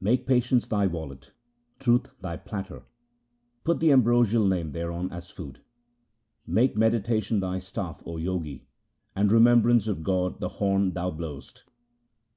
Make 0.00 0.24
patience 0.24 0.68
thy 0.68 0.86
wallet, 0.86 1.32
truth 1.80 2.10
thy 2.20 2.36
platter, 2.36 2.84
put 3.64 3.80
the 3.80 3.90
ambrosial 3.90 4.46
Name 4.46 4.70
thereon 4.70 5.10
as 5.10 5.30
food. 5.30 5.62
Make 6.46 6.76
meditation 6.76 7.40
thy 7.40 7.58
staff, 7.58 8.00
O 8.06 8.16
Jogi, 8.20 8.68
and 9.16 9.32
remembrance 9.32 9.88
of 9.88 10.04
God 10.04 10.38
the 10.38 10.46
horn 10.48 10.92
thou 10.92 11.10
blowest. 11.10 11.64